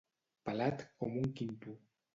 Pelat 0.49 0.83
com 1.05 1.21
un 1.23 1.31
quinto. 1.43 1.81